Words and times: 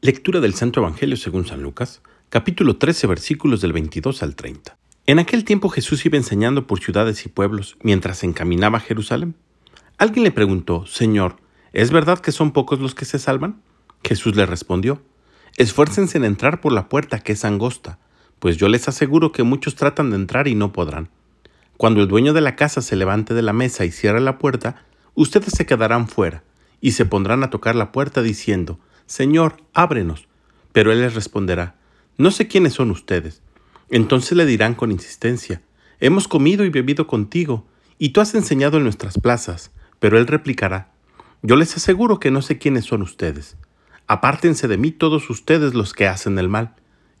Lectura 0.00 0.38
del 0.38 0.54
Santo 0.54 0.78
Evangelio 0.78 1.16
según 1.16 1.44
San 1.44 1.60
Lucas, 1.60 2.02
capítulo 2.28 2.76
13, 2.76 3.08
versículos 3.08 3.60
del 3.60 3.72
22 3.72 4.22
al 4.22 4.36
30. 4.36 4.78
En 5.06 5.18
aquel 5.18 5.42
tiempo 5.42 5.70
Jesús 5.70 6.06
iba 6.06 6.16
enseñando 6.16 6.68
por 6.68 6.78
ciudades 6.78 7.26
y 7.26 7.28
pueblos 7.28 7.76
mientras 7.82 8.18
se 8.18 8.26
encaminaba 8.26 8.78
a 8.78 8.80
Jerusalén. 8.80 9.34
Alguien 9.96 10.22
le 10.22 10.30
preguntó, 10.30 10.86
Señor, 10.86 11.38
¿es 11.72 11.90
verdad 11.90 12.20
que 12.20 12.30
son 12.30 12.52
pocos 12.52 12.78
los 12.78 12.94
que 12.94 13.06
se 13.06 13.18
salvan? 13.18 13.60
Jesús 14.04 14.36
le 14.36 14.46
respondió, 14.46 15.02
Esfuércense 15.56 16.16
en 16.16 16.24
entrar 16.24 16.60
por 16.60 16.72
la 16.72 16.88
puerta 16.88 17.18
que 17.18 17.32
es 17.32 17.44
angosta, 17.44 17.98
pues 18.38 18.56
yo 18.56 18.68
les 18.68 18.86
aseguro 18.86 19.32
que 19.32 19.42
muchos 19.42 19.74
tratan 19.74 20.10
de 20.10 20.16
entrar 20.16 20.46
y 20.46 20.54
no 20.54 20.72
podrán. 20.72 21.08
Cuando 21.76 22.02
el 22.02 22.06
dueño 22.06 22.34
de 22.34 22.40
la 22.40 22.54
casa 22.54 22.82
se 22.82 22.94
levante 22.94 23.34
de 23.34 23.42
la 23.42 23.52
mesa 23.52 23.84
y 23.84 23.90
cierre 23.90 24.20
la 24.20 24.38
puerta, 24.38 24.84
ustedes 25.16 25.54
se 25.56 25.66
quedarán 25.66 26.06
fuera 26.06 26.44
y 26.80 26.92
se 26.92 27.04
pondrán 27.04 27.42
a 27.42 27.50
tocar 27.50 27.74
la 27.74 27.90
puerta 27.90 28.22
diciendo, 28.22 28.78
Señor, 29.08 29.56
ábrenos. 29.72 30.28
Pero 30.72 30.92
él 30.92 31.00
les 31.00 31.14
responderá, 31.14 31.76
No 32.18 32.30
sé 32.30 32.46
quiénes 32.46 32.74
son 32.74 32.90
ustedes. 32.90 33.40
Entonces 33.88 34.36
le 34.36 34.44
dirán 34.44 34.74
con 34.74 34.92
insistencia, 34.92 35.62
Hemos 35.98 36.28
comido 36.28 36.64
y 36.66 36.68
bebido 36.68 37.06
contigo, 37.06 37.66
y 37.98 38.10
tú 38.10 38.20
has 38.20 38.34
enseñado 38.34 38.76
en 38.76 38.84
nuestras 38.84 39.18
plazas. 39.18 39.72
Pero 39.98 40.18
él 40.18 40.26
replicará, 40.26 40.92
Yo 41.40 41.56
les 41.56 41.74
aseguro 41.74 42.20
que 42.20 42.30
no 42.30 42.42
sé 42.42 42.58
quiénes 42.58 42.84
son 42.84 43.00
ustedes. 43.00 43.56
Apártense 44.06 44.68
de 44.68 44.76
mí 44.76 44.90
todos 44.90 45.30
ustedes 45.30 45.72
los 45.72 45.94
que 45.94 46.06
hacen 46.06 46.38
el 46.38 46.50
mal. 46.50 46.74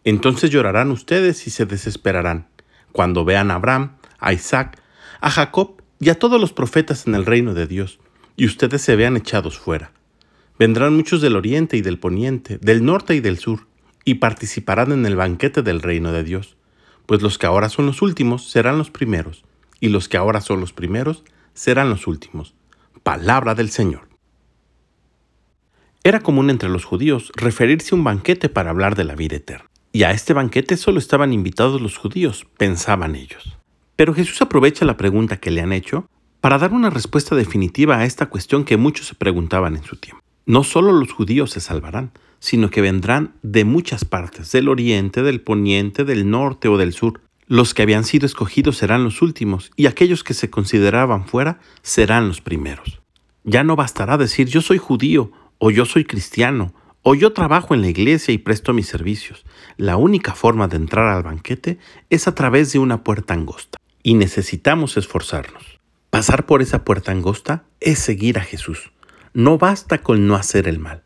Entonces 0.04 0.50
llorarán 0.50 0.90
ustedes 0.90 1.46
y 1.46 1.50
se 1.50 1.64
desesperarán, 1.64 2.48
cuando 2.92 3.24
vean 3.24 3.50
a 3.50 3.54
Abraham, 3.54 3.96
a 4.18 4.34
Isaac, 4.34 4.78
a 5.22 5.30
Jacob 5.30 5.82
y 5.98 6.10
a 6.10 6.18
todos 6.18 6.38
los 6.38 6.52
profetas 6.52 7.06
en 7.06 7.14
el 7.14 7.24
reino 7.24 7.54
de 7.54 7.66
Dios, 7.66 7.98
y 8.36 8.44
ustedes 8.44 8.82
se 8.82 8.94
vean 8.94 9.16
echados 9.16 9.58
fuera. 9.58 9.90
Vendrán 10.58 10.96
muchos 10.96 11.20
del 11.20 11.36
oriente 11.36 11.76
y 11.76 11.82
del 11.82 11.98
poniente, 11.98 12.58
del 12.58 12.84
norte 12.84 13.14
y 13.14 13.20
del 13.20 13.38
sur, 13.38 13.66
y 14.04 14.14
participarán 14.14 14.90
en 14.90 15.06
el 15.06 15.14
banquete 15.14 15.62
del 15.62 15.80
reino 15.80 16.10
de 16.10 16.24
Dios. 16.24 16.56
Pues 17.06 17.22
los 17.22 17.38
que 17.38 17.46
ahora 17.46 17.68
son 17.68 17.86
los 17.86 18.02
últimos 18.02 18.50
serán 18.50 18.76
los 18.76 18.90
primeros, 18.90 19.44
y 19.80 19.88
los 19.88 20.08
que 20.08 20.16
ahora 20.16 20.40
son 20.40 20.60
los 20.60 20.72
primeros 20.72 21.22
serán 21.54 21.90
los 21.90 22.06
últimos. 22.06 22.54
Palabra 23.04 23.54
del 23.54 23.70
Señor. 23.70 24.08
Era 26.02 26.20
común 26.20 26.50
entre 26.50 26.68
los 26.68 26.84
judíos 26.84 27.32
referirse 27.36 27.94
a 27.94 27.98
un 27.98 28.04
banquete 28.04 28.48
para 28.48 28.70
hablar 28.70 28.96
de 28.96 29.04
la 29.04 29.14
vida 29.14 29.36
eterna. 29.36 29.68
Y 29.92 30.02
a 30.02 30.10
este 30.10 30.32
banquete 30.32 30.76
solo 30.76 30.98
estaban 30.98 31.32
invitados 31.32 31.80
los 31.80 31.96
judíos, 31.96 32.46
pensaban 32.56 33.14
ellos. 33.14 33.56
Pero 33.94 34.14
Jesús 34.14 34.40
aprovecha 34.42 34.84
la 34.84 34.96
pregunta 34.96 35.38
que 35.38 35.50
le 35.50 35.60
han 35.60 35.72
hecho 35.72 36.08
para 36.40 36.58
dar 36.58 36.72
una 36.72 36.90
respuesta 36.90 37.34
definitiva 37.34 37.98
a 37.98 38.04
esta 38.04 38.26
cuestión 38.26 38.64
que 38.64 38.76
muchos 38.76 39.06
se 39.06 39.14
preguntaban 39.14 39.76
en 39.76 39.84
su 39.84 39.96
tiempo. 39.96 40.22
No 40.48 40.64
solo 40.64 40.92
los 40.92 41.12
judíos 41.12 41.50
se 41.50 41.60
salvarán, 41.60 42.10
sino 42.38 42.70
que 42.70 42.80
vendrán 42.80 43.34
de 43.42 43.66
muchas 43.66 44.06
partes, 44.06 44.50
del 44.50 44.70
oriente, 44.70 45.22
del 45.22 45.42
poniente, 45.42 46.04
del 46.04 46.30
norte 46.30 46.68
o 46.68 46.78
del 46.78 46.94
sur. 46.94 47.20
Los 47.48 47.74
que 47.74 47.82
habían 47.82 48.02
sido 48.02 48.24
escogidos 48.24 48.78
serán 48.78 49.04
los 49.04 49.20
últimos, 49.20 49.70
y 49.76 49.84
aquellos 49.84 50.24
que 50.24 50.32
se 50.32 50.48
consideraban 50.48 51.26
fuera 51.26 51.60
serán 51.82 52.28
los 52.28 52.40
primeros. 52.40 53.02
Ya 53.44 53.62
no 53.62 53.76
bastará 53.76 54.16
decir 54.16 54.48
yo 54.48 54.62
soy 54.62 54.78
judío, 54.78 55.32
o 55.58 55.70
yo 55.70 55.84
soy 55.84 56.06
cristiano, 56.06 56.72
o 57.02 57.14
yo 57.14 57.34
trabajo 57.34 57.74
en 57.74 57.82
la 57.82 57.88
iglesia 57.88 58.32
y 58.32 58.38
presto 58.38 58.72
mis 58.72 58.86
servicios. 58.86 59.44
La 59.76 59.98
única 59.98 60.34
forma 60.34 60.66
de 60.66 60.76
entrar 60.76 61.08
al 61.08 61.24
banquete 61.24 61.78
es 62.08 62.26
a 62.26 62.34
través 62.34 62.72
de 62.72 62.78
una 62.78 63.04
puerta 63.04 63.34
angosta, 63.34 63.76
y 64.02 64.14
necesitamos 64.14 64.96
esforzarnos. 64.96 65.78
Pasar 66.08 66.46
por 66.46 66.62
esa 66.62 66.86
puerta 66.86 67.12
angosta 67.12 67.64
es 67.80 67.98
seguir 67.98 68.38
a 68.38 68.42
Jesús 68.42 68.92
no 69.38 69.56
basta 69.56 69.98
con 69.98 70.26
no 70.26 70.34
hacer 70.34 70.66
el 70.66 70.80
mal, 70.80 71.04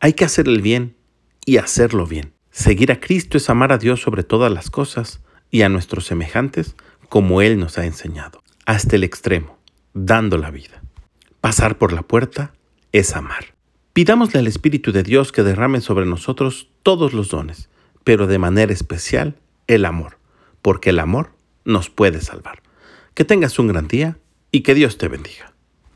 hay 0.00 0.14
que 0.14 0.24
hacer 0.24 0.48
el 0.48 0.62
bien 0.62 0.96
y 1.44 1.58
hacerlo 1.58 2.06
bien. 2.06 2.32
Seguir 2.50 2.90
a 2.90 2.98
Cristo 2.98 3.36
es 3.36 3.50
amar 3.50 3.72
a 3.72 3.76
Dios 3.76 4.00
sobre 4.00 4.22
todas 4.22 4.50
las 4.50 4.70
cosas 4.70 5.20
y 5.50 5.60
a 5.60 5.68
nuestros 5.68 6.06
semejantes 6.06 6.76
como 7.10 7.42
Él 7.42 7.58
nos 7.58 7.76
ha 7.76 7.84
enseñado, 7.84 8.42
hasta 8.64 8.96
el 8.96 9.04
extremo, 9.04 9.58
dando 9.92 10.38
la 10.38 10.50
vida. 10.50 10.82
Pasar 11.42 11.76
por 11.76 11.92
la 11.92 12.00
puerta 12.00 12.54
es 12.92 13.14
amar. 13.14 13.54
Pidámosle 13.92 14.40
al 14.40 14.46
Espíritu 14.46 14.90
de 14.90 15.02
Dios 15.02 15.30
que 15.30 15.42
derrame 15.42 15.82
sobre 15.82 16.06
nosotros 16.06 16.70
todos 16.82 17.12
los 17.12 17.28
dones, 17.28 17.68
pero 18.02 18.26
de 18.26 18.38
manera 18.38 18.72
especial 18.72 19.36
el 19.66 19.84
amor, 19.84 20.16
porque 20.62 20.88
el 20.88 21.00
amor 21.00 21.32
nos 21.66 21.90
puede 21.90 22.22
salvar. 22.22 22.62
Que 23.12 23.26
tengas 23.26 23.58
un 23.58 23.66
gran 23.66 23.88
día 23.88 24.16
y 24.50 24.62
que 24.62 24.72
Dios 24.72 24.96
te 24.96 25.08
bendiga. 25.08 25.53